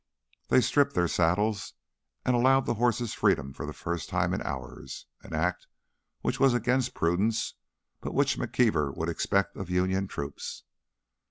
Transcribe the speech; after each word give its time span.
They 0.47 0.61
stripped 0.61 0.95
their 0.95 1.07
saddles 1.07 1.75
and 2.25 2.35
allowed 2.35 2.65
the 2.65 2.73
horses 2.73 3.13
freedom 3.13 3.53
for 3.53 3.67
the 3.67 3.71
first 3.71 4.09
time 4.09 4.33
in 4.33 4.41
hours, 4.41 5.05
an 5.21 5.35
act 5.35 5.67
which 6.21 6.39
was 6.39 6.55
against 6.55 6.95
prudence 6.95 7.53
but 7.99 8.15
which 8.15 8.35
McKeever 8.35 8.97
would 8.97 9.09
expect 9.09 9.55
of 9.57 9.69
Union 9.69 10.07
troops. 10.07 10.63